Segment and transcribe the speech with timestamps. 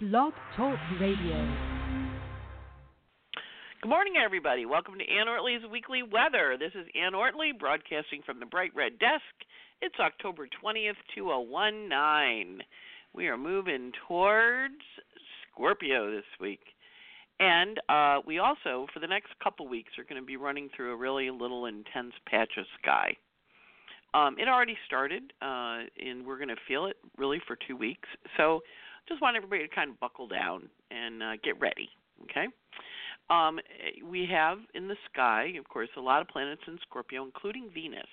[0.00, 1.56] Blog Talk Radio.
[3.82, 4.64] Good morning, everybody.
[4.64, 6.56] Welcome to Anne Ortelee's Weekly Weather.
[6.56, 9.24] This is Anne Ortelee broadcasting from the Bright Red Desk.
[9.82, 12.60] It's October 20th, 2019.
[13.12, 14.78] We are moving towards
[15.50, 16.62] Scorpio this week.
[17.40, 20.92] And uh, we also, for the next couple weeks, are going to be running through
[20.92, 23.16] a really little intense patch of sky.
[24.14, 28.08] Um, it already started, uh, and we're going to feel it really for two weeks.
[28.36, 28.60] So
[29.08, 31.88] just want everybody to kind of buckle down and uh, get ready.
[32.24, 32.46] Okay.
[33.30, 33.58] Um,
[34.08, 38.06] we have in the sky, of course, a lot of planets in Scorpio, including Venus.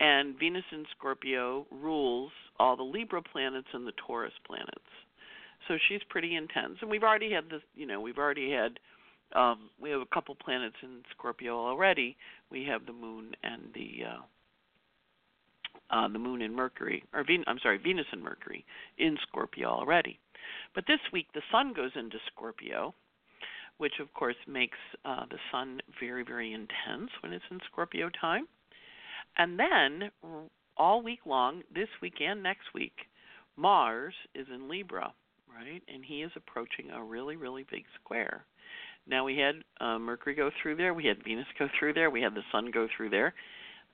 [0.00, 4.78] And Venus in Scorpio rules all the Libra planets and the Taurus planets.
[5.68, 6.78] So she's pretty intense.
[6.80, 8.78] And we've already had this, you know, we've already had,
[9.34, 12.16] um, we have a couple planets in Scorpio already.
[12.50, 14.22] We have the Moon and the uh,
[15.92, 18.64] uh, the Moon and Mercury, or Ven- I'm sorry, Venus and Mercury
[18.98, 20.18] in Scorpio already.
[20.74, 22.94] But this week the Sun goes into Scorpio,
[23.78, 28.46] which of course makes uh, the Sun very, very intense when it's in Scorpio time.
[29.36, 30.10] And then
[30.76, 32.92] all week long, this week and next week,
[33.56, 35.12] Mars is in Libra,
[35.48, 35.82] right?
[35.92, 38.44] And he is approaching a really, really big square.
[39.06, 42.22] Now we had uh, Mercury go through there, we had Venus go through there, we
[42.22, 43.34] had the Sun go through there.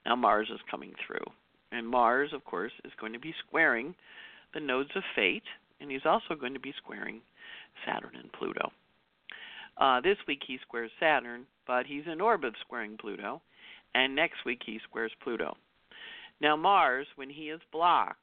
[0.05, 1.25] Now Mars is coming through.
[1.73, 3.95] And Mars, of course, is going to be squaring
[4.55, 5.43] the nodes of fate,
[5.81, 7.21] and he's also going to be squaring
[7.87, 8.71] Saturn and Pluto.
[9.77, 13.41] Uh, this week he squares Saturn, but he's in orbit squaring Pluto,
[13.95, 15.57] and next week he squares Pluto.
[16.41, 18.19] Now Mars, when he is blocked,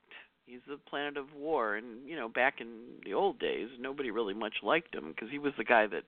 [0.45, 2.67] he's the planet of war, and you know back in
[3.05, 6.03] the old days, nobody really much liked him because he was the guy that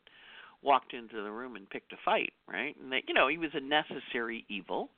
[0.63, 2.75] walked into the room and picked a fight, right?
[2.81, 4.89] And that you know he was a necessary evil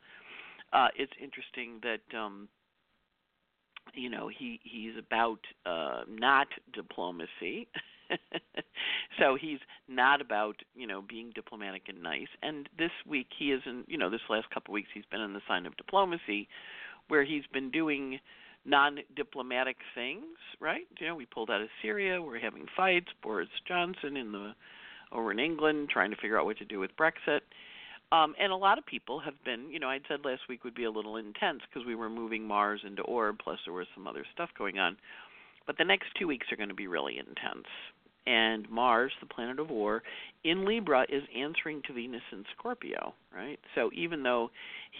[0.73, 2.47] uh, it's interesting that um,
[3.93, 7.67] you know he he's about uh, not diplomacy.
[9.19, 12.27] so he's not about you know being diplomatic and nice.
[12.41, 15.21] And this week he is in you know this last couple of weeks he's been
[15.21, 16.47] in the sign of diplomacy,
[17.07, 18.19] where he's been doing
[18.65, 20.25] non-diplomatic things.
[20.59, 20.87] Right?
[20.99, 22.21] You know we pulled out of Syria.
[22.21, 23.07] We're having fights.
[23.21, 24.53] Boris Johnson in the
[25.11, 27.41] over in England trying to figure out what to do with Brexit.
[28.11, 30.75] Um, and a lot of people have been, you know, I'd said last week would
[30.75, 34.07] be a little intense because we were moving Mars into Orb, plus there was some
[34.07, 34.97] other stuff going on.
[35.67, 37.67] But the next two weeks are going to be really intense.
[38.25, 40.01] And Mars, the planet of war,
[40.43, 43.59] in Libra is answering to Venus in Scorpio, right?
[43.75, 44.49] So even though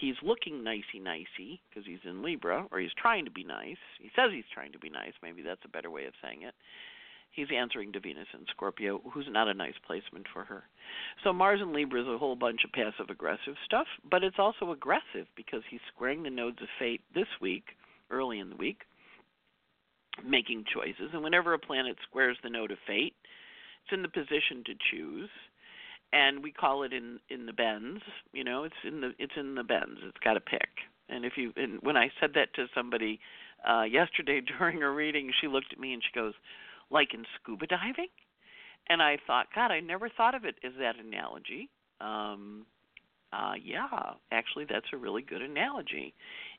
[0.00, 4.10] he's looking nicey nicey because he's in Libra, or he's trying to be nice, he
[4.16, 6.54] says he's trying to be nice, maybe that's a better way of saying it
[7.30, 10.64] he's answering to Venus in Scorpio, who's not a nice placement for her.
[11.24, 14.72] So Mars in Libra is a whole bunch of passive aggressive stuff, but it's also
[14.72, 17.64] aggressive because he's squaring the nodes of fate this week,
[18.10, 18.82] early in the week,
[20.24, 21.10] making choices.
[21.12, 23.14] And whenever a planet squares the node of fate,
[23.84, 25.30] it's in the position to choose.
[26.12, 28.02] And we call it in in the bends,
[28.32, 30.00] you know, it's in the it's in the bends.
[30.02, 30.68] It's got to pick.
[31.08, 33.20] And if you and when I said that to somebody
[33.68, 36.34] uh yesterday during a reading, she looked at me and she goes,
[36.90, 38.08] like in scuba diving.
[38.88, 41.68] And I thought, God, I never thought of it as that analogy.
[42.00, 42.66] Um,
[43.32, 43.86] uh, yeah,
[44.32, 46.14] actually, that's a really good analogy.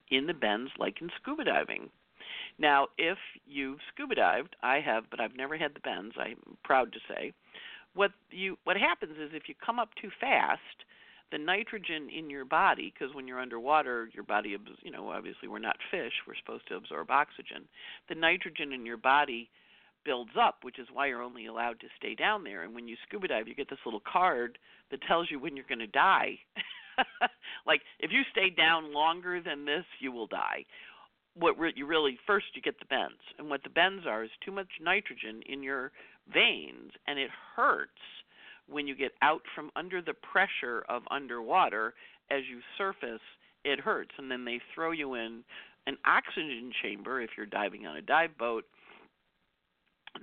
[0.10, 1.90] In the bends, like in scuba diving.
[2.58, 6.16] Now, if you've scuba dived, I have, but I've never had the bends.
[6.18, 7.34] I'm proud to say.
[7.94, 10.86] What you what happens is if you come up too fast,
[11.32, 15.60] the nitrogen in your body, because when you're underwater, your body, you know, obviously we're
[15.60, 17.68] not fish, we're supposed to absorb oxygen.
[18.08, 19.50] The nitrogen in your body
[20.04, 22.64] builds up, which is why you're only allowed to stay down there.
[22.64, 24.58] And when you scuba dive, you get this little card
[24.90, 26.40] that tells you when you're going to die.
[27.66, 30.66] like if you stay down longer than this, you will die.
[31.36, 34.32] What re- you really first you get the bends, and what the bends are is
[34.44, 35.92] too much nitrogen in your
[36.34, 37.92] veins, and it hurts
[38.68, 41.94] when you get out from under the pressure of underwater
[42.30, 43.22] as you surface.
[43.64, 45.44] It hurts, and then they throw you in
[45.88, 48.66] an oxygen chamber if you're diving on a dive boat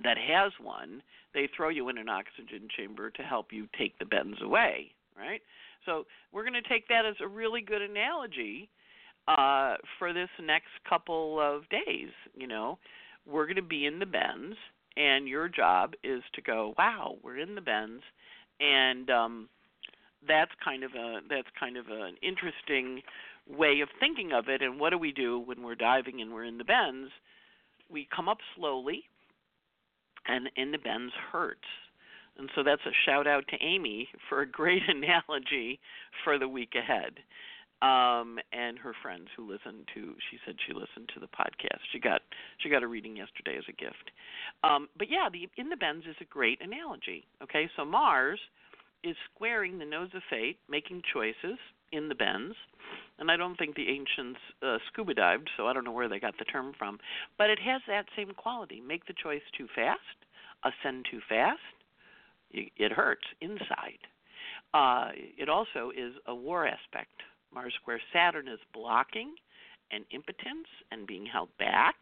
[0.03, 1.01] that has one,
[1.33, 5.41] they throw you in an oxygen chamber to help you take the bends away, right?
[5.85, 8.69] So we're going to take that as a really good analogy
[9.27, 12.09] uh, for this next couple of days.
[12.35, 12.77] You know,
[13.25, 14.55] we're going to be in the bends,
[14.97, 18.03] and your job is to go, wow, we're in the bends,
[18.59, 19.49] and um,
[20.27, 23.01] that's kind of a that's kind of an interesting
[23.47, 24.61] way of thinking of it.
[24.61, 27.09] And what do we do when we're diving and we're in the bends?
[27.89, 29.03] We come up slowly
[30.29, 31.67] and in the bends hurts.
[32.37, 35.79] And so that's a shout out to Amy for a great analogy
[36.23, 37.19] for the week ahead.
[37.81, 40.13] um, and her friends who listened to.
[40.29, 41.79] She said she listened to the podcast.
[41.91, 42.21] She got
[42.57, 44.11] she got a reading yesterday as a gift.
[44.63, 47.25] Um, but yeah, the in the bends is a great analogy.
[47.41, 48.39] Okay, so Mars
[49.03, 51.57] is squaring the nodes of fate, making choices
[51.91, 52.55] in the bends.
[53.19, 56.19] And I don't think the ancients uh, scuba dived, so I don't know where they
[56.19, 56.99] got the term from.
[57.37, 58.81] But it has that same quality.
[58.81, 59.99] Make the choice too fast,
[60.63, 61.59] ascend too fast,
[62.51, 63.99] it hurts inside.
[64.73, 67.21] Uh, it also is a war aspect.
[67.53, 69.33] Mars square Saturn is blocking
[69.91, 71.95] and impotence and being held back.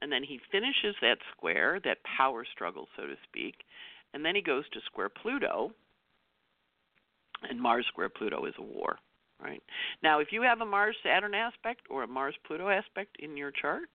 [0.00, 3.54] And then he finishes that square, that power struggle, so to speak.
[4.14, 5.72] And then he goes to square Pluto.
[7.48, 8.98] And Mars square Pluto is a war,
[9.42, 9.62] right?
[10.02, 13.52] Now, if you have a Mars Saturn aspect or a Mars Pluto aspect in your
[13.52, 13.88] chart,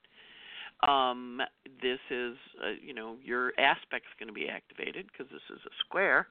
[0.87, 1.41] um,
[1.81, 5.73] this is, uh, you know, your aspect's going to be activated because this is a
[5.85, 6.27] square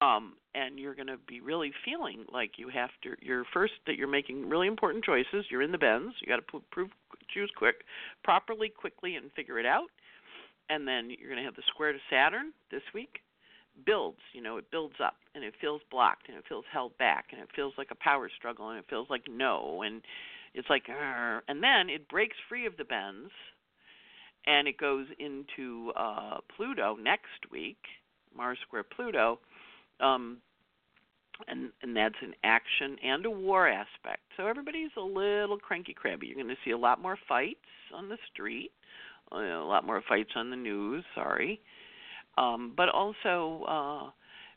[0.00, 3.14] um, and you're going to be really feeling like you have to.
[3.20, 5.46] You're first that you're making really important choices.
[5.50, 6.14] You're in the bends.
[6.20, 6.90] You got to prove,
[7.32, 7.76] choose quick,
[8.24, 9.88] properly, quickly, and figure it out.
[10.70, 13.20] And then you're going to have the square to Saturn this week.
[13.86, 17.26] Builds, you know, it builds up, and it feels blocked, and it feels held back,
[17.32, 20.02] and it feels like a power struggle, and it feels like no, and
[20.54, 23.30] it's like, and then it breaks free of the bends,
[24.46, 27.78] and it goes into uh, Pluto next week,
[28.36, 29.38] Mars square Pluto
[30.02, 30.38] um,
[31.48, 34.22] and and that's an action and a war aspect.
[34.36, 36.26] So everybody's a little cranky crabby.
[36.26, 37.58] You're going to see a lot more fights
[37.94, 38.72] on the street,
[39.32, 41.04] uh, a lot more fights on the news.
[41.14, 41.60] Sorry,
[42.38, 44.10] um, but also uh,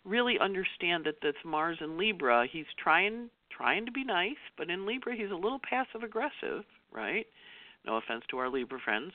[0.04, 2.48] really understand that that's Mars in Libra.
[2.50, 7.26] He's trying trying to be nice, but in Libra he's a little passive aggressive, right?
[7.86, 9.14] No offense to our Libra friends.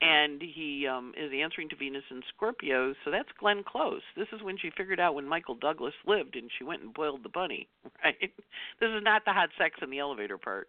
[0.00, 4.02] And he um, is answering to Venus in Scorpio, so that's Glenn Close.
[4.16, 7.22] This is when she figured out when Michael Douglas lived and she went and boiled
[7.22, 7.68] the bunny,
[8.04, 8.16] right?
[8.20, 10.68] This is not the hot sex in the elevator part.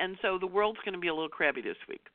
[0.00, 2.06] And so the world's going to be a little crabby this week.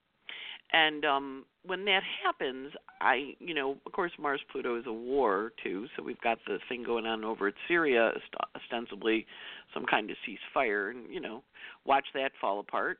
[0.73, 2.71] And um when that happens,
[3.01, 6.57] I, you know, of course Mars Pluto is a war too, so we've got the
[6.67, 8.11] thing going on over at Syria,
[8.55, 9.27] ostensibly
[9.73, 11.43] some kind of ceasefire, and you know,
[11.85, 12.97] watch that fall apart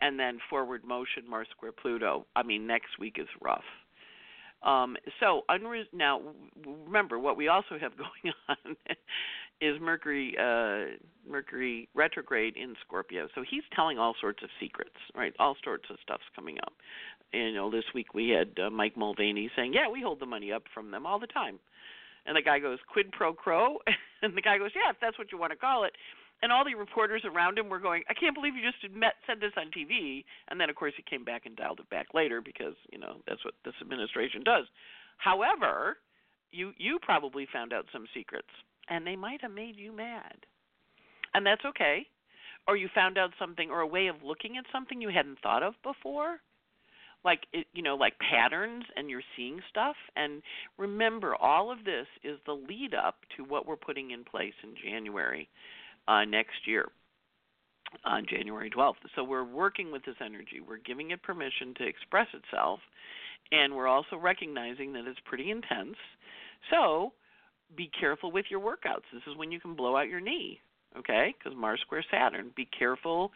[0.00, 2.26] and then forward motion Mars square Pluto.
[2.34, 3.64] I mean, next week is rough.
[4.62, 6.20] Um, so unre- now,
[6.86, 8.76] remember what we also have going on
[9.60, 10.96] is Mercury uh,
[11.28, 13.28] Mercury retrograde in Scorpio.
[13.34, 15.34] So he's telling all sorts of secrets, right?
[15.38, 16.72] All sorts of stuff's coming up.
[17.32, 20.26] And, you know, this week we had uh, Mike Mulvaney saying, "Yeah, we hold the
[20.26, 21.58] money up from them all the time."
[22.26, 23.78] And the guy goes, "Quid pro quo,"
[24.22, 25.92] and the guy goes, "Yeah, if that's what you want to call it."
[26.42, 29.40] And all the reporters around him were going, "I can't believe you just met, said
[29.40, 32.40] this on TV." And then, of course, he came back and dialed it back later
[32.40, 34.66] because you know that's what this administration does.
[35.18, 35.98] However,
[36.50, 38.50] you you probably found out some secrets,
[38.88, 40.46] and they might have made you mad,
[41.34, 42.06] and that's okay.
[42.68, 45.62] Or you found out something or a way of looking at something you hadn't thought
[45.62, 46.40] of before
[47.24, 50.42] like it, you know like patterns and you're seeing stuff and
[50.78, 54.74] remember all of this is the lead up to what we're putting in place in
[54.82, 55.48] January
[56.10, 56.88] uh, next year
[58.04, 58.94] on January 12th.
[59.14, 60.60] So we're working with this energy.
[60.66, 62.80] We're giving it permission to express itself,
[63.52, 65.96] and we're also recognizing that it's pretty intense.
[66.70, 67.12] So
[67.76, 69.06] be careful with your workouts.
[69.12, 70.60] This is when you can blow out your knee,
[70.98, 71.34] okay?
[71.38, 72.50] Because Mars square Saturn.
[72.56, 73.30] Be careful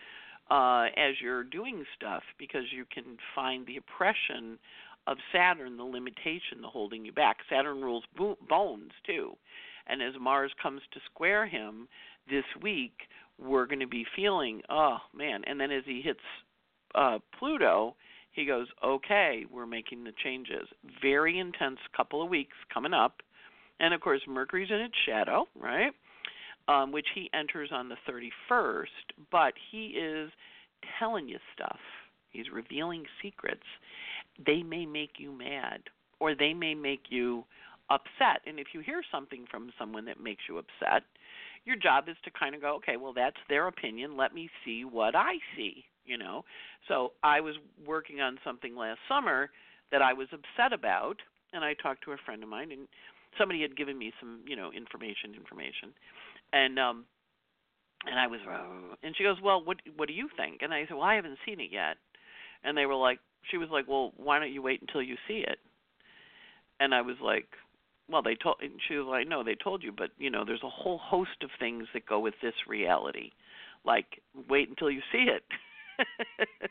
[0.50, 4.58] uh, as you're doing stuff because you can find the oppression
[5.06, 7.36] of Saturn, the limitation, the holding you back.
[7.50, 9.34] Saturn rules bo- bones too.
[9.86, 11.88] And as Mars comes to square him,
[12.28, 12.92] this week
[13.38, 16.20] we're going to be feeling, oh man, and then as he hits
[16.94, 17.96] uh, Pluto,
[18.32, 20.68] he goes, okay, we're making the changes.
[21.00, 23.22] Very intense couple of weeks coming up,
[23.80, 25.92] and of course Mercury's in its shadow, right?
[26.66, 28.86] Um, which he enters on the 31st,
[29.30, 30.30] but he is
[30.98, 31.78] telling you stuff.
[32.30, 33.62] He's revealing secrets.
[34.44, 35.80] They may make you mad,
[36.20, 37.44] or they may make you
[37.90, 38.40] upset.
[38.46, 41.04] And if you hear something from someone that makes you upset,
[41.64, 44.16] your job is to kind of go, okay, well that's their opinion.
[44.16, 46.44] Let me see what I see, you know.
[46.88, 47.54] So I was
[47.86, 49.50] working on something last summer
[49.90, 51.16] that I was upset about,
[51.52, 52.88] and I talked to a friend of mine, and
[53.38, 55.92] somebody had given me some, you know, information, information,
[56.52, 57.04] and um,
[58.06, 60.60] and I was, uh, and she goes, well, what what do you think?
[60.62, 61.96] And I said, well, I haven't seen it yet,
[62.62, 63.18] and they were like,
[63.50, 65.58] she was like, well, why don't you wait until you see it?
[66.80, 67.46] And I was like,
[68.10, 70.62] well they told and she was like no they told you but you know there's
[70.62, 73.30] a whole host of things that go with this reality
[73.84, 75.44] like wait until you see it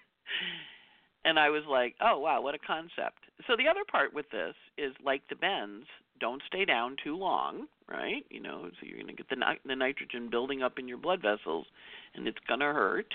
[1.25, 3.19] And I was like, oh, wow, what a concept.
[3.47, 5.85] So the other part with this is like the bends,
[6.19, 8.25] don't stay down too long, right?
[8.29, 11.21] You know, so you're going to get the, the nitrogen building up in your blood
[11.21, 11.65] vessels
[12.13, 13.13] and it's going to hurt.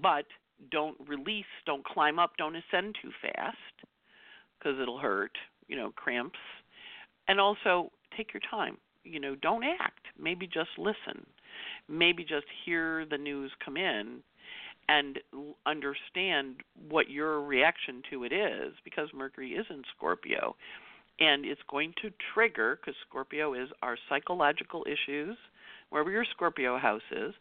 [0.00, 0.26] But
[0.70, 3.56] don't release, don't climb up, don't ascend too fast
[4.58, 5.32] because it'll hurt,
[5.66, 6.38] you know, cramps.
[7.28, 8.78] And also take your time.
[9.04, 10.06] You know, don't act.
[10.18, 11.24] Maybe just listen.
[11.88, 14.20] Maybe just hear the news come in
[14.88, 15.18] and
[15.66, 16.56] understand
[16.88, 20.56] what your reaction to it is because Mercury is in Scorpio.
[21.20, 25.36] And it's going to trigger, because Scorpio is our psychological issues,
[25.90, 27.34] wherever your Scorpio house is,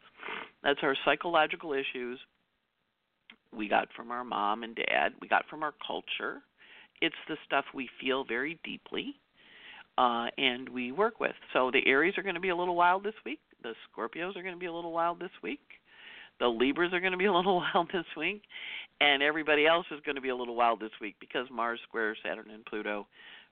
[0.63, 2.19] that's our psychological issues
[3.55, 6.41] we got from our mom and dad, we got from our culture.
[7.01, 9.15] It's the stuff we feel very deeply
[9.97, 11.35] uh, and we work with.
[11.53, 13.39] So the Aries are going to be a little wild this week.
[13.63, 15.61] The Scorpios are going to be a little wild this week.
[16.39, 18.43] The Libras are going to be a little wild this week.
[18.99, 22.15] And everybody else is going to be a little wild this week because Mars square
[22.23, 23.07] Saturn and Pluto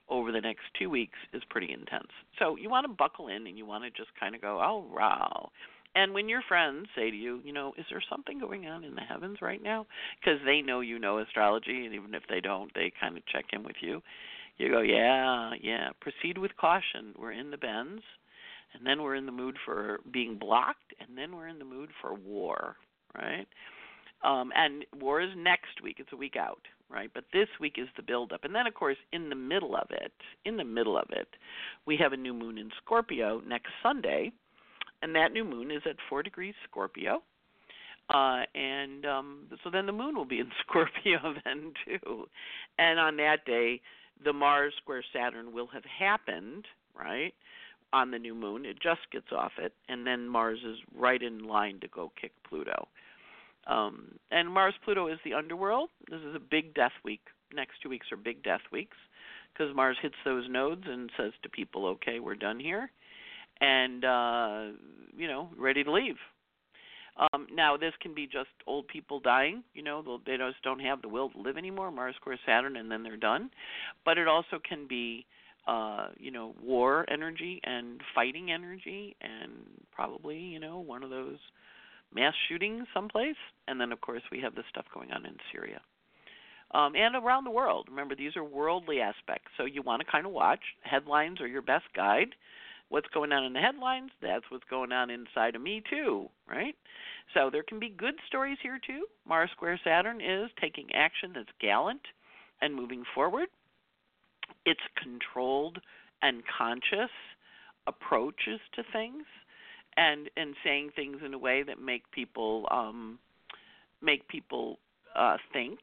[0.07, 2.09] over the next two weeks is pretty intense.
[2.39, 4.85] So you want to buckle in and you want to just kind of go, oh,
[4.95, 5.49] wow.
[5.95, 8.95] And when your friends say to you, you know, is there something going on in
[8.95, 9.87] the heavens right now?
[10.19, 13.45] Because they know you know astrology, and even if they don't, they kind of check
[13.53, 14.01] in with you.
[14.57, 15.89] You go, yeah, yeah.
[16.00, 17.13] Proceed with caution.
[17.17, 18.01] We're in the bends,
[18.74, 21.89] and then we're in the mood for being blocked, and then we're in the mood
[22.01, 22.75] for war,
[23.17, 23.47] right?
[24.24, 25.97] Um, and war is next week.
[26.00, 27.12] It's a week out, right?
[27.13, 28.43] But this week is the buildup.
[28.43, 30.13] And then, of course, in the middle of it,
[30.45, 31.27] in the middle of it,
[31.85, 34.31] we have a new moon in Scorpio next Sunday
[35.01, 37.21] and that new moon is at four degrees Scorpio.
[38.09, 42.25] Uh, and um, so then the moon will be in Scorpio then too.
[42.77, 43.81] And on that day,
[44.24, 46.65] the Mars square Saturn will have happened,
[46.98, 47.34] right?
[47.93, 51.48] On the new moon, it just gets off it, and then Mars is right in
[51.48, 52.88] line to go kick Pluto.
[53.67, 55.89] Um, and Mars Pluto is the underworld.
[56.10, 57.22] This is a big death week.
[57.53, 58.98] Next two weeks are big death weeks
[59.53, 62.91] because Mars hits those nodes and says to people, "Okay, we're done here."
[63.62, 64.63] and uh,
[65.15, 66.17] you know ready to leave.
[67.17, 71.01] Um, now this can be just old people dying, you know, they just don't have
[71.01, 73.50] the will to live anymore, Mars square Saturn, and then they're done.
[74.03, 75.25] But it also can be,
[75.65, 79.51] uh, you know, war energy and fighting energy, and
[79.93, 81.38] probably, you know, one of those
[82.13, 83.36] mass shootings someplace.
[83.67, 85.79] And then of course we have this stuff going on in Syria.
[86.72, 87.88] Um, and around the world.
[87.89, 90.60] Remember, these are worldly aspects, so you want to kind of watch.
[90.81, 92.36] Headlines are your best guide
[92.95, 96.75] what's going on in the headlines, that's what's going on inside of me too, right?
[97.33, 99.03] So there can be good stories here too.
[99.27, 101.99] Mars square Saturn is taking action that's gallant
[102.61, 103.49] and moving forward.
[104.65, 105.79] It's controlled
[106.21, 107.11] and conscious
[107.85, 109.25] approaches to things
[109.97, 113.19] and and saying things in a way that make people um
[114.01, 114.79] make people
[115.17, 115.79] uh think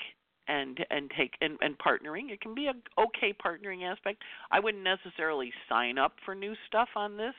[0.49, 2.31] and and take and, and partnering.
[2.31, 4.23] It can be a okay partnering aspect.
[4.51, 7.35] I wouldn't necessarily sign up for new stuff on this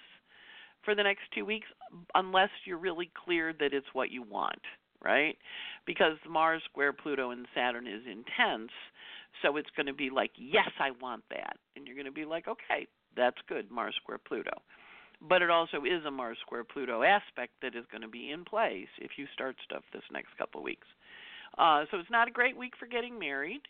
[0.83, 1.67] for the next two weeks
[2.15, 4.61] unless you're really clear that it's what you want,
[5.03, 5.37] right?
[5.85, 8.71] Because Mars square Pluto and Saturn is intense,
[9.41, 12.25] so it's going to be like, yes, I want that, and you're going to be
[12.25, 14.51] like, okay, that's good, Mars square Pluto.
[15.21, 18.43] But it also is a Mars square Pluto aspect that is going to be in
[18.43, 20.87] place if you start stuff this next couple of weeks.
[21.57, 23.61] Uh, so it's not a great week for getting married,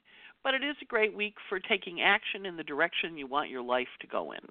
[0.43, 3.61] but it is a great week for taking action in the direction you want your
[3.61, 4.41] life to go in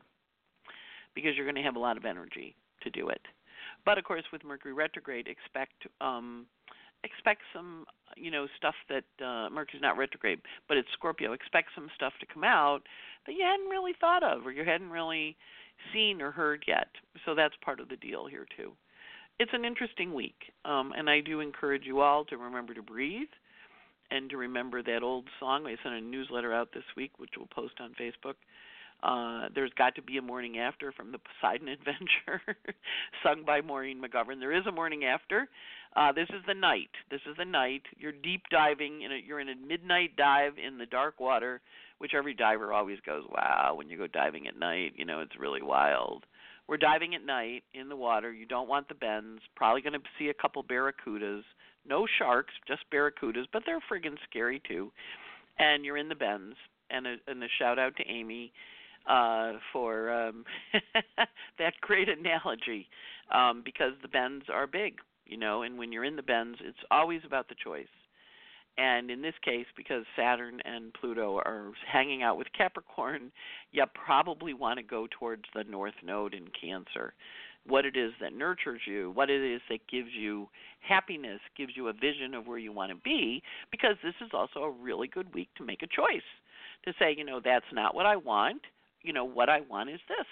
[1.15, 3.21] because you're going to have a lot of energy to do it.
[3.85, 6.47] But of course, with Mercury retrograde, expect um,
[7.05, 7.85] expect some
[8.17, 11.33] you know stuff that uh, Mercury's not retrograde, but it's Scorpio.
[11.33, 12.81] Expect some stuff to come out
[13.27, 15.37] that you hadn't really thought of or you hadn't really
[15.93, 16.89] seen or heard yet.
[17.25, 18.73] So that's part of the deal here too
[19.39, 23.29] it's an interesting week, um, and I do encourage you all to remember to breathe
[24.11, 25.67] and to remember that old song.
[25.67, 28.35] I sent a newsletter out this week, which we'll post on Facebook.
[29.03, 32.41] Uh, There's got to be a morning after from the Poseidon Adventure,
[33.25, 34.39] sung by Maureen McGovern.
[34.39, 35.49] There is a morning after.
[35.97, 36.91] Uh, this is the night.
[37.11, 37.83] This is the night.
[37.99, 39.03] You're deep diving.
[39.03, 41.61] In a, you're in a midnight dive in the dark water,
[41.99, 45.39] which every diver always goes, "Wow!" When you go diving at night, you know it's
[45.39, 46.25] really wild.
[46.69, 48.33] We're diving at night in the water.
[48.33, 49.42] You don't want the bends.
[49.57, 51.42] Probably going to see a couple barracudas.
[51.87, 54.92] No sharks, just barracudas, but they're friggin' scary too.
[55.59, 56.57] And you're in the bends.
[56.90, 58.52] And a, and a shout out to Amy
[59.09, 60.45] uh, for um,
[61.59, 62.88] that great analogy,
[63.35, 65.62] um, because the bends are big, you know.
[65.62, 67.87] And when you're in the bends, it's always about the choice.
[68.79, 73.31] And in this case, because Saturn and Pluto are hanging out with Capricorn,
[73.71, 77.12] you probably want to go towards the North Node in Cancer.
[77.67, 80.49] what it is that nurtures you, what it is that gives you
[80.81, 84.61] happiness, gives you a vision of where you want to be, because this is also
[84.61, 86.23] a really good week to make a choice.
[86.85, 88.62] To say, you know, that's not what I want,
[89.02, 90.26] you know, what I want is this.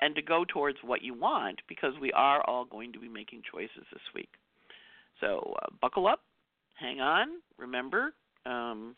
[0.00, 3.42] And to go towards what you want because we are all going to be making
[3.50, 4.28] choices this week.
[5.20, 6.20] So uh, buckle up,
[6.78, 7.28] hang on,
[7.58, 8.12] remember,
[8.44, 8.94] um,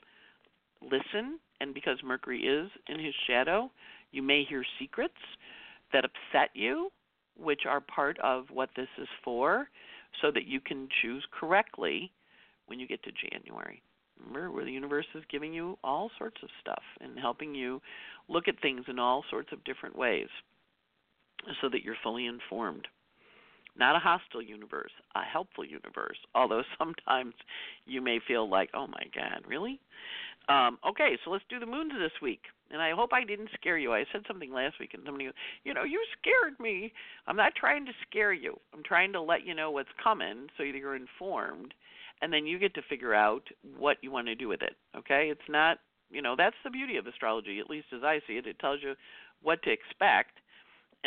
[0.83, 3.71] listen, and because Mercury is in his shadow,
[4.13, 5.15] you may hear secrets
[5.93, 6.91] that upset you,
[7.37, 9.69] which are part of what this is for,
[10.21, 12.11] so that you can choose correctly
[12.67, 13.83] when you get to January.
[14.27, 17.81] Remember, where the universe is giving you all sorts of stuff and helping you
[18.29, 20.29] look at things in all sorts of different ways
[21.61, 22.89] so that you're fully informed.
[23.79, 27.35] Not a hostile universe, a helpful universe, although sometimes
[27.87, 29.81] you may feel like, oh my God, really?
[30.49, 32.41] Um, okay, so let's do the moons this week.
[32.71, 33.93] And I hope I didn't scare you.
[33.93, 36.93] I said something last week, and somebody, goes, you know, you scared me.
[37.27, 38.59] I'm not trying to scare you.
[38.75, 41.73] I'm trying to let you know what's coming so you're informed,
[42.21, 43.43] and then you get to figure out
[43.79, 44.77] what you want to do with it.
[44.97, 45.29] Okay?
[45.31, 45.79] It's not,
[46.11, 48.47] you know, that's the beauty of astrology, at least as I see it.
[48.47, 48.95] It tells you
[49.43, 50.33] what to expect,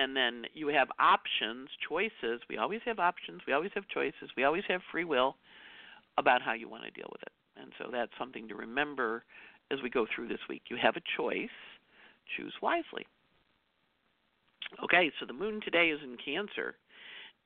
[0.01, 2.41] and then you have options, choices.
[2.49, 3.41] We always have options.
[3.45, 4.31] We always have choices.
[4.35, 5.35] We always have free will
[6.17, 7.31] about how you want to deal with it.
[7.61, 9.23] And so that's something to remember
[9.71, 10.63] as we go through this week.
[10.69, 11.49] You have a choice,
[12.35, 13.05] choose wisely.
[14.83, 16.75] Okay, so the moon today is in Cancer,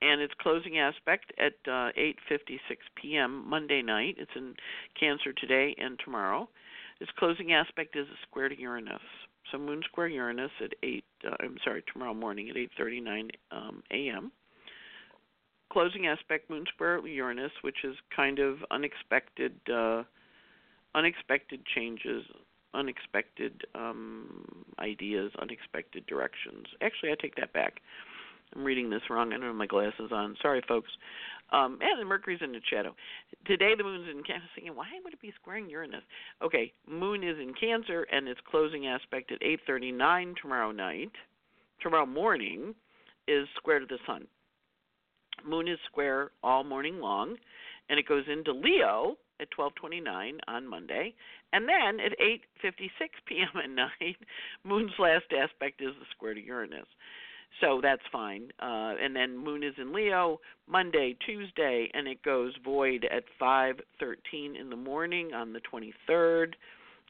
[0.00, 1.90] and its closing aspect at uh,
[2.30, 2.58] 8:56
[2.94, 3.44] p.m.
[3.48, 4.14] Monday night.
[4.18, 4.54] It's in
[4.98, 6.48] Cancer today and tomorrow.
[7.00, 9.00] Its closing aspect is a square to Uranus.
[9.50, 11.04] So Moon square Uranus at 8.
[11.24, 14.32] Uh, I'm sorry, tomorrow morning at 8:39 um, a.m.
[15.72, 19.54] Closing aspect Moon square Uranus, which is kind of unexpected.
[19.72, 20.02] Uh,
[20.94, 22.24] unexpected changes,
[22.74, 26.66] unexpected um, ideas, unexpected directions.
[26.80, 27.80] Actually, I take that back.
[28.54, 29.32] I'm reading this wrong.
[29.32, 30.36] I don't have my glasses on.
[30.40, 30.90] Sorry, folks.
[31.52, 32.94] Um, and Mercury's in the shadow.
[33.46, 34.46] Today the moon's in Cancer.
[34.54, 36.02] Thinking, why would it be squaring Uranus?
[36.42, 41.12] Okay, moon is in Cancer, and its closing aspect at 8:39 tomorrow night.
[41.80, 42.74] Tomorrow morning
[43.28, 44.26] is square to the sun.
[45.44, 47.36] Moon is square all morning long,
[47.88, 51.14] and it goes into Leo at 12:29 on Monday,
[51.52, 52.90] and then at 8:56
[53.26, 53.48] p.m.
[53.62, 54.16] at night,
[54.64, 56.88] Moon's last aspect is the square to Uranus.
[57.60, 58.50] So that's fine.
[58.60, 64.56] Uh, and then Moon is in Leo Monday, Tuesday, and it goes void at 5:13
[64.56, 66.54] in the morning on the 23rd,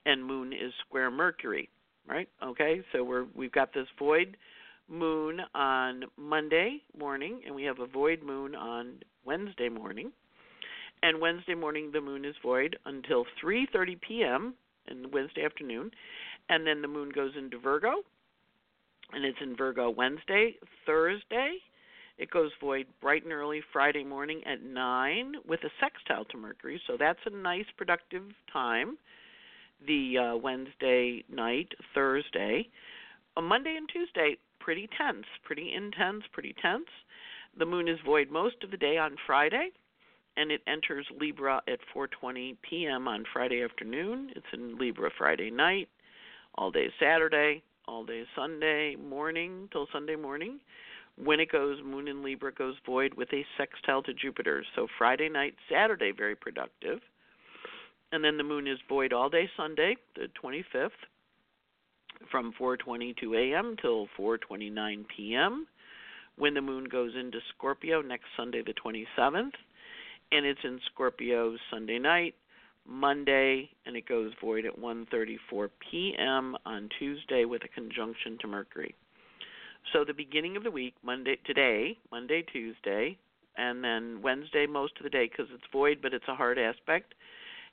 [0.04, 1.68] and Moon is square Mercury.
[2.06, 2.28] Right?
[2.42, 2.82] Okay.
[2.92, 4.36] So we're we've got this void
[4.88, 10.12] moon on Monday morning, and we have a void moon on Wednesday morning
[11.02, 14.54] and Wednesday morning the moon is void until 3:30 p.m.
[14.88, 15.90] and Wednesday afternoon,
[16.48, 18.02] and then the moon goes into Virgo,
[19.12, 21.58] and it's in Virgo Wednesday, Thursday.
[22.18, 26.80] It goes void bright and early Friday morning at 9 with a sextile to Mercury,
[26.86, 28.96] so that's a nice productive time.
[29.86, 32.68] The uh, Wednesday night, Thursday,
[33.36, 36.88] a Monday and Tuesday, pretty tense, pretty intense, pretty tense.
[37.58, 39.70] The moon is void most of the day on Friday
[40.36, 43.08] and it enters Libra at 4:20 p.m.
[43.08, 44.30] on Friday afternoon.
[44.36, 45.88] It's in Libra Friday night,
[46.56, 50.58] all day Saturday, all day Sunday morning till Sunday morning.
[51.16, 54.64] When it goes Moon in Libra goes void with a sextile to Jupiter.
[54.74, 57.00] So Friday night, Saturday very productive.
[58.12, 60.90] And then the moon is void all day Sunday, the 25th,
[62.30, 63.76] from 4:22 a.m.
[63.80, 65.66] till 4:29 p.m.
[66.36, 69.52] When the moon goes into Scorpio next Sunday the 27th
[70.32, 72.34] and it's in Scorpio Sunday night,
[72.88, 76.56] Monday, and it goes void at 1:34 p.m.
[76.64, 78.94] on Tuesday with a conjunction to Mercury.
[79.92, 83.16] So the beginning of the week, Monday today, Monday, Tuesday,
[83.56, 87.14] and then Wednesday most of the day because it's void, but it's a hard aspect.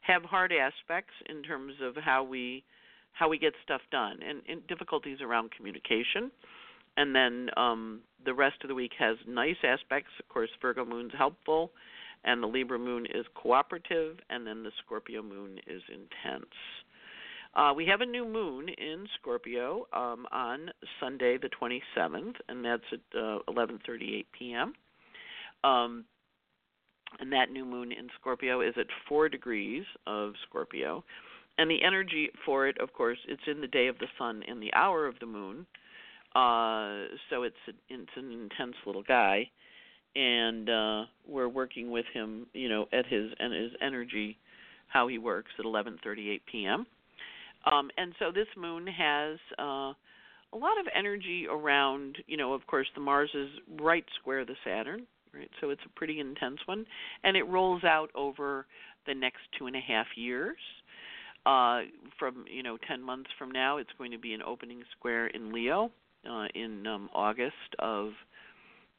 [0.01, 2.63] Have hard aspects in terms of how we
[3.13, 6.31] how we get stuff done and, and difficulties around communication.
[6.97, 10.11] And then um, the rest of the week has nice aspects.
[10.19, 11.71] Of course, Virgo moon's helpful
[12.23, 16.45] and the Libra moon is cooperative, and then the Scorpio moon is intense.
[17.55, 22.83] Uh, we have a new moon in Scorpio um, on Sunday, the 27th, and that's
[22.91, 24.73] at uh, 11:38 p.m.
[25.63, 26.05] Um,
[27.19, 31.03] and that new moon in Scorpio is at four degrees of Scorpio,
[31.59, 34.61] and the energy for it, of course, it's in the day of the sun and
[34.61, 35.67] the hour of the moon.
[36.35, 39.47] Uh, so it's a, it's an intense little guy
[40.15, 44.37] and uh, we're working with him, you know, at his and his energy,
[44.87, 46.85] how he works at 11:38 p.m.
[47.71, 49.93] Um, and so this moon has uh,
[50.53, 53.49] a lot of energy around, you know, of course, the Mars is
[53.79, 55.49] right square the Saturn, right?
[55.61, 56.85] So it's a pretty intense one,
[57.23, 58.65] and it rolls out over
[59.07, 60.57] the next two and a half years.
[61.45, 61.81] Uh,
[62.17, 65.51] from you know, ten months from now, it's going to be an opening square in
[65.51, 65.91] Leo
[66.29, 68.11] uh, in um, August of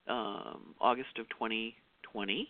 [0.08, 2.48] um, August of 2020,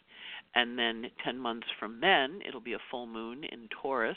[0.54, 4.16] and then ten months from then, it'll be a full moon in Taurus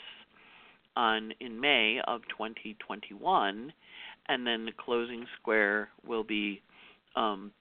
[0.96, 3.72] on in May of 2021,
[4.28, 6.60] and then the closing square will be
[7.16, 7.52] um,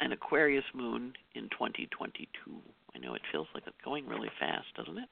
[0.00, 2.26] an Aquarius moon in 2022.
[2.94, 5.08] I know it feels like it's going really fast, doesn't it?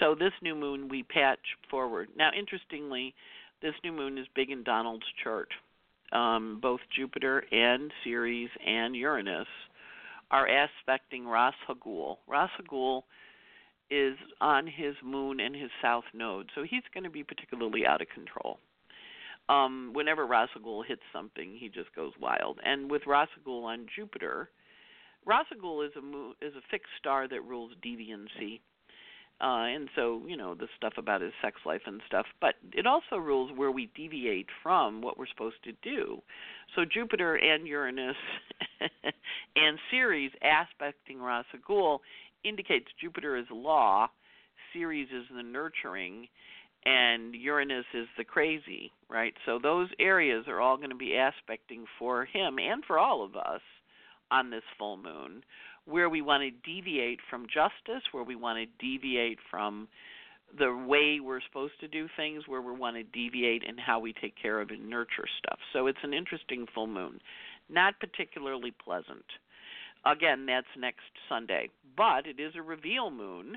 [0.00, 1.38] So this new moon we patch
[1.70, 2.08] forward.
[2.16, 3.14] Now, interestingly,
[3.62, 5.48] this new moon is big in Donald's chart.
[6.14, 9.48] Um, both Jupiter and Ceres and Uranus
[10.30, 12.18] are aspecting Ras Hagul.
[12.28, 13.02] Ras Hagul
[13.90, 18.00] is on his moon and his south node, so he's going to be particularly out
[18.00, 18.58] of control.
[19.48, 22.58] Um, whenever Rasalhague hits something, he just goes wild.
[22.64, 24.48] And with Ras Hagul on Jupiter,
[25.28, 28.60] Rasalhague is a mo- is a fixed star that rules deviancy.
[29.40, 32.86] Uh, and so, you know, the stuff about his sex life and stuff, but it
[32.86, 36.22] also rules where we deviate from what we're supposed to do.
[36.74, 38.16] So Jupiter and Uranus
[39.56, 41.98] and Ceres aspecting Ras Hagul
[42.44, 44.08] indicates Jupiter is law,
[44.72, 46.28] Ceres is the nurturing,
[46.84, 49.34] and Uranus is the crazy, right?
[49.46, 53.36] So those areas are all going to be aspecting for him and for all of
[53.36, 53.62] us
[54.30, 55.42] on this full moon,
[55.86, 59.88] where we want to deviate from justice, where we want to deviate from
[60.58, 64.12] the way we're supposed to do things, where we want to deviate in how we
[64.12, 65.58] take care of and nurture stuff.
[65.72, 67.20] So it's an interesting full moon.
[67.68, 69.24] Not particularly pleasant.
[70.06, 71.70] Again, that's next Sunday.
[71.96, 73.56] But it is a reveal moon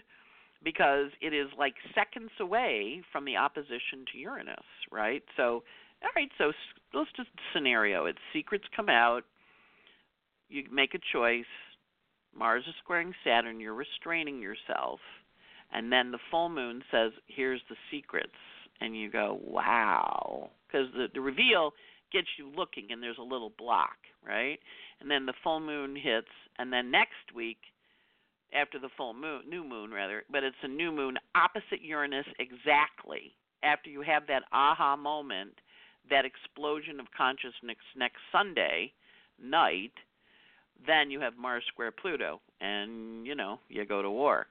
[0.64, 4.56] because it is like seconds away from the opposition to Uranus,
[4.92, 5.24] right?
[5.36, 5.64] So,
[6.02, 6.52] all right, so
[6.94, 8.16] let's just scenario it.
[8.34, 9.24] Secrets come out,
[10.50, 11.46] you make a choice.
[12.38, 15.00] Mars is squaring Saturn, you're restraining yourself,
[15.72, 18.36] and then the full moon says, "Here's the secrets,"
[18.80, 21.74] and you go, "Wow," because the the reveal
[22.12, 24.60] gets you looking, and there's a little block, right?
[25.00, 27.58] And then the full moon hits, and then next week
[28.54, 33.36] after the full moon, new moon rather, but it's a new moon opposite Uranus exactly.
[33.64, 35.60] After you have that aha moment,
[36.10, 38.94] that explosion of consciousness next Sunday
[39.42, 39.94] night,
[40.86, 44.48] then you have Mars square Pluto, and you know you go to war.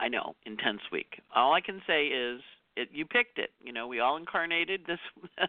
[0.00, 1.20] I know, intense week.
[1.34, 2.40] All I can say is
[2.76, 3.50] it, you picked it.
[3.62, 4.98] You know, we all incarnated this.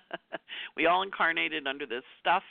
[0.77, 2.43] we all incarnated under this stuff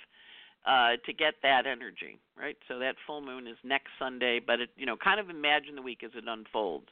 [0.67, 2.57] uh, to get that energy, right?
[2.69, 5.83] So that full moon is next Sunday, but it, you know, kind of imagine the
[5.83, 6.87] week as it unfolds.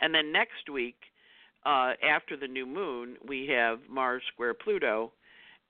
[0.00, 0.96] And then next week,
[1.64, 5.12] uh, after the new moon, we have Mars square Pluto,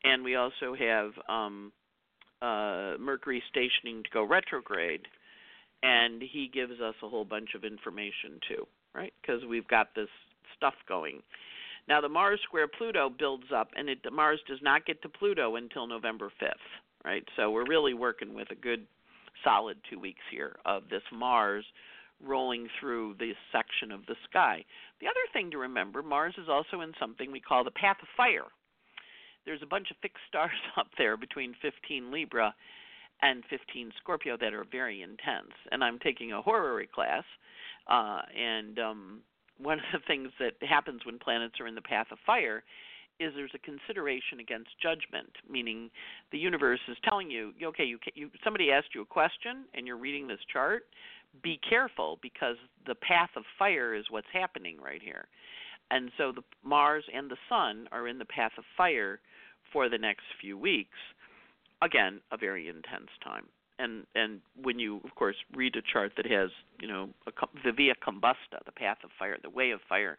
[0.05, 1.73] and we also have um,
[2.43, 5.07] uh, Mercury stationing to go retrograde,
[5.83, 9.13] and he gives us a whole bunch of information too, right?
[9.21, 10.09] Because we've got this
[10.57, 11.23] stuff going.
[11.89, 15.57] Now the Mars square Pluto builds up, and it, Mars does not get to Pluto
[15.57, 16.55] until November 5th
[17.07, 17.25] right?
[17.37, 18.87] So we're really working with a good
[19.45, 21.65] solid two weeks here of this Mars
[22.25, 24.65] rolling through this section of the sky.
[25.01, 28.09] The other thing to remember, Mars is also in something we call the path of
[28.17, 28.49] fire.
[29.47, 32.55] There's a bunch of fixed stars up there between 15 Libra
[33.23, 35.53] and 15 Scorpio that are very intense.
[35.73, 37.25] And I'm taking a horary class,
[37.87, 39.21] uh, and um,
[39.59, 42.63] one of the things that happens when planets are in the path of fire
[43.19, 45.91] is there's a consideration against judgment, meaning
[46.33, 49.97] the universe is telling you, okay, you, you somebody asked you a question and you're
[49.97, 50.85] reading this chart,
[51.43, 52.57] be careful because
[52.87, 55.29] the path of fire is what's happening right here.
[55.91, 59.21] And so the Mars and the Sun are in the path of fire
[59.73, 60.99] for the next few weeks.
[61.83, 63.45] Again, a very intense time.
[63.79, 66.51] And and when you of course read a chart that has
[66.81, 67.33] you know a,
[67.65, 70.17] the via combusta, the path of fire, the way of fire,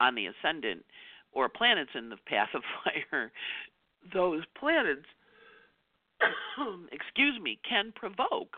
[0.00, 0.84] on the ascendant,
[1.32, 3.32] or planets in the path of fire,
[4.14, 5.06] those planets,
[6.92, 8.56] excuse me, can provoke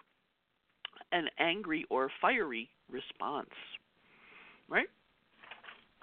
[1.12, 3.50] an angry or fiery response.
[4.68, 4.88] Right?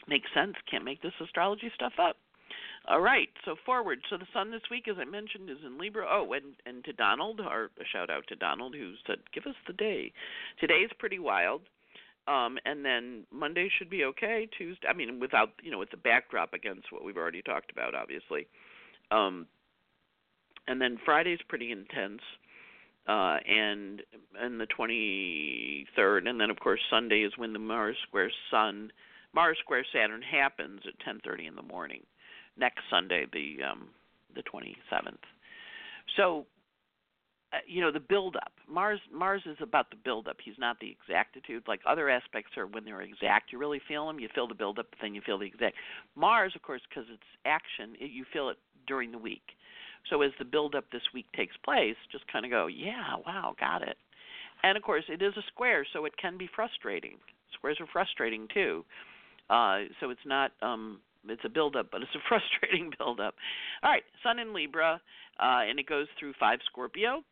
[0.08, 0.56] Makes sense.
[0.70, 2.17] Can't make this astrology stuff up.
[2.88, 4.00] All right, so forward.
[4.10, 6.08] So the sun this week, as I mentioned, is in Libra.
[6.10, 9.56] Oh, and and to Donald, our a shout out to Donald, who said, "Give us
[9.67, 10.12] the day."
[10.60, 11.62] Today's pretty wild.
[12.28, 14.48] Um, and then Monday should be okay.
[14.58, 17.96] Tuesday, I mean, without you know, with the backdrop against what we've already talked about,
[17.96, 18.48] obviously.
[19.12, 19.48] Um,
[20.67, 22.22] and then Friday's pretty intense,
[23.08, 24.02] uh, and
[24.39, 28.91] and the 23rd, and then of course Sunday is when the Mars square Sun,
[29.34, 32.04] Mars square Saturn happens at 10:30 in the morning.
[32.57, 33.89] Next Sunday, the um,
[34.35, 35.17] the 27th.
[36.17, 36.45] So,
[37.53, 38.51] uh, you know, the build up.
[38.69, 40.37] Mars Mars is about the build up.
[40.43, 41.63] He's not the exactitude.
[41.67, 44.19] Like other aspects are when they're exact, you really feel them.
[44.19, 45.75] You feel the build up, then you feel the exact.
[46.15, 49.43] Mars, of course, because it's action, it, you feel it during the week.
[50.09, 53.53] So as the build up this week takes place, just kind of go, yeah, wow,
[53.59, 53.97] got it.
[54.63, 57.17] And of course, it is a square, so it can be frustrating.
[57.53, 58.85] Squares are frustrating too.
[59.49, 63.36] Uh, so it's not um, it's a build up, but it's a frustrating build up.
[63.84, 65.01] All right, Sun in Libra,
[65.39, 67.23] uh, and it goes through five Scorpio,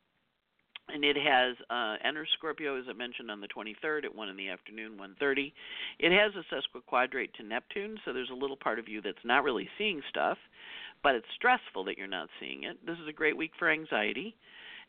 [0.88, 4.38] and it has uh, enters Scorpio as I mentioned on the 23rd at one in
[4.38, 5.54] the afternoon, 1:30.
[5.99, 9.43] It has a sesquiquadrate to Neptune, so there's a little part of you that's not
[9.43, 10.38] really seeing stuff,
[11.04, 12.78] but it's stressful that you're not seeing it.
[12.86, 14.36] This is a great week for anxiety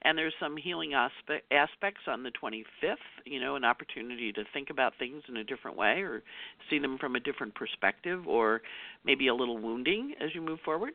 [0.03, 4.71] and there's some healing aspect, aspects on the 25th you know an opportunity to think
[4.71, 6.23] about things in a different way or
[6.69, 8.63] see them from a different perspective or
[9.05, 10.93] maybe a little wounding as you move forward.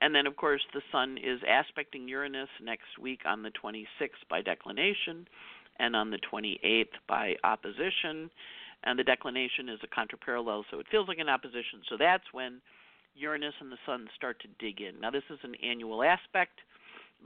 [0.00, 4.42] And then of course the sun is aspecting uranus next week on the 26th by
[4.42, 5.26] declination
[5.78, 8.30] and on the 28th by opposition.
[8.86, 11.82] And the declination is a contraparallel so it feels like an opposition.
[11.88, 12.60] So that's when
[13.14, 15.00] uranus and the sun start to dig in.
[15.00, 16.60] Now this is an annual aspect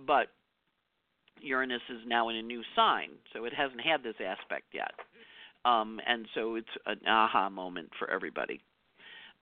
[0.06, 0.28] but
[1.42, 4.92] Uranus is now in a new sign, so it hasn't had this aspect yet.
[5.64, 8.60] Um, and so it's an aha moment for everybody.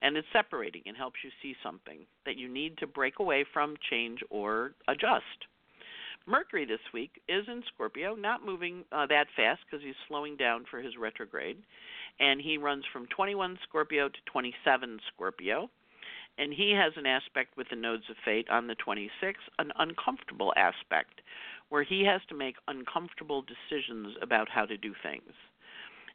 [0.01, 3.75] And it's separating and helps you see something that you need to break away from,
[3.89, 5.47] change, or adjust.
[6.27, 10.65] Mercury this week is in Scorpio, not moving uh, that fast because he's slowing down
[10.69, 11.57] for his retrograde.
[12.19, 15.69] And he runs from 21 Scorpio to 27 Scorpio.
[16.37, 20.53] And he has an aspect with the nodes of fate on the 26th, an uncomfortable
[20.55, 21.21] aspect
[21.69, 25.33] where he has to make uncomfortable decisions about how to do things.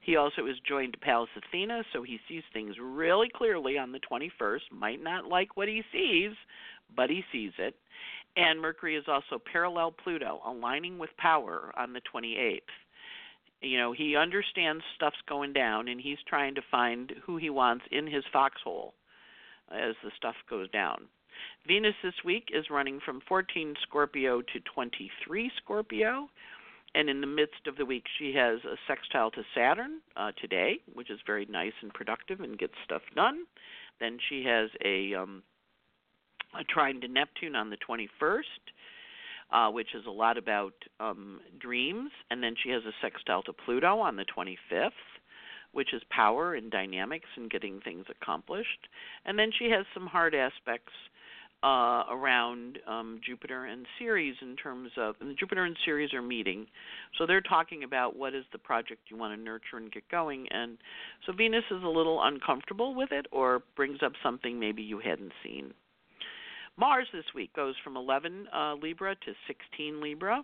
[0.01, 4.01] He also is joined to Pallas Athena, so he sees things really clearly on the
[4.01, 4.73] 21st.
[4.73, 6.33] Might not like what he sees,
[6.97, 7.77] but he sees it.
[8.37, 12.61] And Mercury is also parallel Pluto, aligning with power on the 28th.
[13.61, 17.85] You know, he understands stuff's going down, and he's trying to find who he wants
[17.93, 18.95] in his foxhole
[19.71, 21.07] as the stuff goes down.
[21.67, 26.29] Venus this week is running from 14 Scorpio to 23 Scorpio.
[26.95, 30.81] And in the midst of the week, she has a sextile to Saturn uh, today,
[30.93, 33.45] which is very nice and productive and gets stuff done.
[33.99, 35.43] Then she has a, um,
[36.59, 38.43] a trine to Neptune on the 21st,
[39.53, 42.11] uh, which is a lot about um, dreams.
[42.31, 44.91] And then she has a sextile to Pluto on the 25th
[45.73, 48.89] which is power and dynamics and getting things accomplished.
[49.25, 50.93] And then she has some hard aspects
[51.63, 56.67] uh, around um, Jupiter and Ceres in terms of and Jupiter and Ceres are meeting,
[57.17, 60.49] so they're talking about what is the project you want to nurture and get going,
[60.51, 60.79] and
[61.25, 65.33] so Venus is a little uncomfortable with it or brings up something maybe you hadn't
[65.45, 65.73] seen.
[66.77, 70.43] Mars this week goes from 11 uh, Libra to 16 Libra,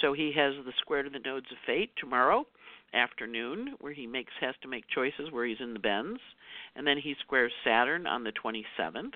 [0.00, 2.44] so he has the square to the nodes of fate tomorrow
[2.94, 6.20] afternoon where he makes has to make choices where he's in the bends,
[6.76, 9.14] and then he squares Saturn on the 27th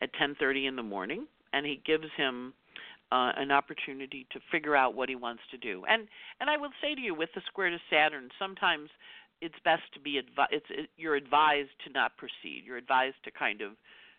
[0.00, 2.54] at 10:30 in the morning, and he gives him
[3.12, 5.84] uh, an opportunity to figure out what he wants to do.
[5.88, 6.08] And
[6.40, 8.90] and I will say to you, with the square to Saturn, sometimes
[9.40, 12.62] it's best to be advi- it's it, you're advised to not proceed.
[12.64, 13.72] You're advised to kind of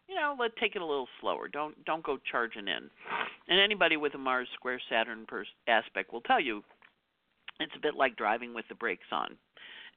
[0.08, 1.48] you know, let take it a little slower.
[1.48, 2.90] Don't don't go charging in.
[3.50, 6.63] And anybody with a Mars square Saturn pers- aspect will tell you
[7.60, 9.38] it's a bit like driving with the brakes on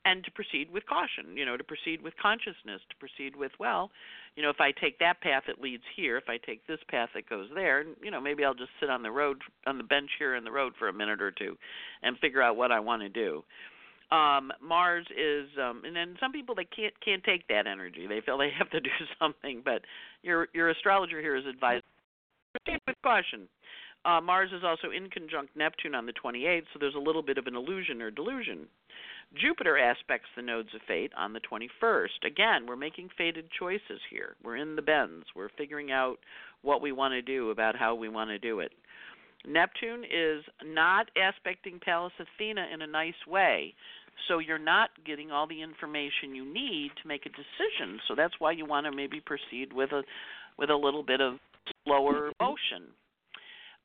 [0.05, 3.91] and to proceed with caution, you know, to proceed with consciousness, to proceed with, well,
[4.35, 6.17] you know, if I take that path, it leads here.
[6.17, 7.81] If I take this path, it goes there.
[7.81, 10.45] And, you know, maybe I'll just sit on the road, on the bench here in
[10.45, 11.57] the road for a minute or two
[12.03, 13.45] and figure out what I want to do.
[14.11, 18.09] Um, Mars is, um, and then some people they can't can't take that energy.
[18.09, 19.63] They feel they have to do something.
[19.65, 19.83] But
[20.23, 21.85] your your astrologer here is advised
[22.53, 23.49] proceed with caution.
[24.05, 27.39] Uh, Mars is also in conjunct Neptune on the 28th, so there's a little bit
[27.39, 28.67] of an illusion or delusion.
[29.41, 32.27] Jupiter aspects the nodes of fate on the 21st.
[32.27, 34.35] Again, we're making fated choices here.
[34.43, 35.27] We're in the bends.
[35.37, 36.17] We're figuring out
[36.63, 38.73] what we want to do about how we want to do it.
[39.47, 43.75] Neptune is not aspecting Pallas Athena in a nice way.
[44.29, 48.01] So you're not getting all the information you need to make a decision.
[48.09, 50.03] So that's why you want to maybe proceed with a
[50.59, 51.35] with a little bit of
[51.85, 52.93] slower motion.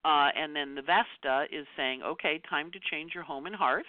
[0.06, 3.86] Uh, and then the Vesta is saying, okay, time to change your home and hearth.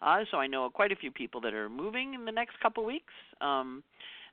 [0.00, 2.84] Uh, so I know quite a few people that are moving in the next couple
[2.84, 3.82] weeks um,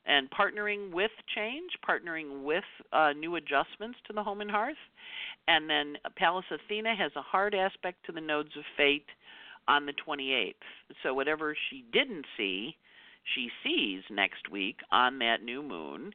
[0.06, 4.78] and partnering with change, partnering with uh, new adjustments to the home and hearth.
[5.48, 9.08] And then Pallas Athena has a hard aspect to the nodes of fate
[9.68, 10.54] on the 28th.
[11.02, 12.76] So whatever she didn't see,
[13.36, 16.14] she sees next week on that new moon.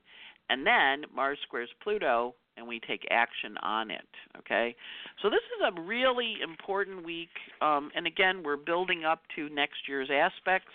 [0.50, 4.09] And then Mars squares Pluto, and we take action on it.
[4.38, 4.75] Okay,
[5.23, 9.88] so this is a really important week, um, and again, we're building up to next
[9.88, 10.73] year's aspects.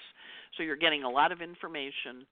[0.58, 2.26] So you're getting a lot of information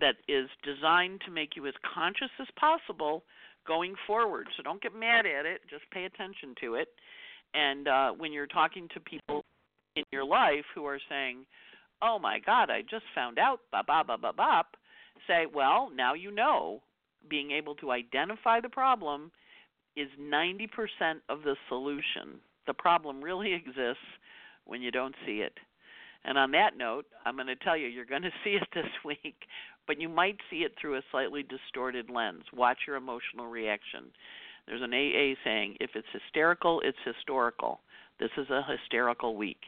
[0.00, 3.24] that is designed to make you as conscious as possible
[3.66, 4.46] going forward.
[4.56, 6.88] So don't get mad at it; just pay attention to it.
[7.54, 9.44] And uh, when you're talking to people
[9.96, 11.44] in your life who are saying,
[12.00, 14.76] "Oh my God, I just found out," ba ba ba ba bop,
[15.26, 16.82] say, "Well, now you know."
[17.28, 19.30] Being able to identify the problem
[19.96, 20.68] is 90%
[21.28, 22.40] of the solution.
[22.66, 24.04] The problem really exists
[24.64, 25.54] when you don't see it.
[26.24, 28.90] And on that note, I'm going to tell you, you're going to see it this
[29.04, 29.36] week,
[29.86, 32.44] but you might see it through a slightly distorted lens.
[32.52, 34.04] Watch your emotional reaction.
[34.66, 37.80] There's an AA saying, if it's hysterical, it's historical.
[38.20, 39.60] This is a hysterical week.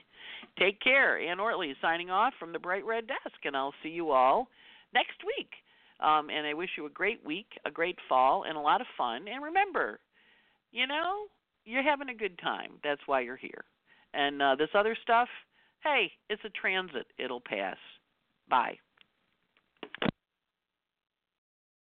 [0.58, 1.18] Take care.
[1.18, 4.48] Anne Ortelee signing off from the Bright Red Desk, and I'll see you all
[4.92, 5.48] next week.
[6.02, 8.86] Um, and I wish you a great week, a great fall, and a lot of
[8.96, 9.26] fun.
[9.28, 10.00] And remember,
[10.72, 11.26] you know,
[11.64, 12.72] you're having a good time.
[12.82, 13.64] That's why you're here.
[14.14, 15.28] And uh, this other stuff,
[15.84, 17.06] hey, it's a transit.
[17.18, 17.76] It'll pass.
[18.48, 18.78] Bye.